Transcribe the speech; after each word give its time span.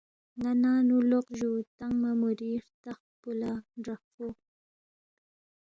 نا 0.41 0.51
ننگنو 0.61 0.97
لوق 1.09 1.27
جو 1.39 1.49
تنگمہ 1.77 2.11
موری 2.19 2.51
ہرتخ 2.63 2.99
پو 3.19 3.29
لا 3.39 3.51
ڈافوق 3.83 4.37